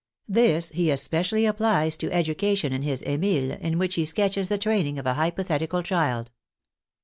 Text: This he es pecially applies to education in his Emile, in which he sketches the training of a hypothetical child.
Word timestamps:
This 0.27 0.69
he 0.71 0.89
es 0.89 1.07
pecially 1.07 1.47
applies 1.47 1.95
to 1.97 2.11
education 2.11 2.73
in 2.73 2.81
his 2.81 3.03
Emile, 3.03 3.51
in 3.61 3.77
which 3.77 3.93
he 3.93 4.03
sketches 4.05 4.49
the 4.49 4.57
training 4.57 4.97
of 4.97 5.05
a 5.05 5.13
hypothetical 5.13 5.83
child. 5.83 6.31